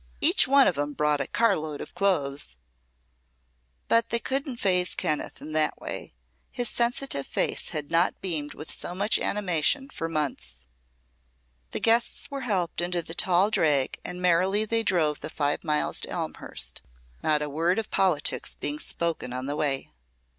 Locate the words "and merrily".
14.03-14.65